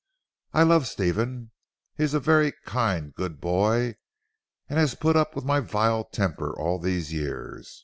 [0.51, 1.51] I love Stephen.
[1.95, 3.97] He is a kind, good boy,
[4.67, 7.79] and has put up with my vile temper all these years.